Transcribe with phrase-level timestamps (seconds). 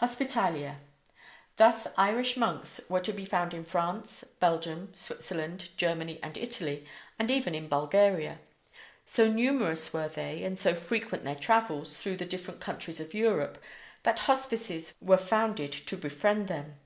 [0.00, 0.80] HOSPITALIA:
[1.54, 6.84] Thus Irish monks were to be found in France, Belgium, Switzerland, Germany, and Italy,
[7.16, 8.40] and even in Bulgaria.
[9.06, 13.56] So numerous were they and so frequent their travels through the different countries of Europe
[14.02, 16.80] that hospices were founded to befriend them.